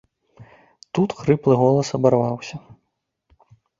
Тут 0.97 1.09
хрыплы 1.19 1.53
голас 1.61 1.87
абарваўся. 1.99 2.55